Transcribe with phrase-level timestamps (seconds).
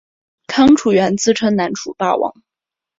[0.47, 2.33] 康楚元自称南楚霸王。